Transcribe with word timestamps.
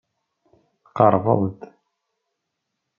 Tqerrbeḍ-d. 0.85 1.59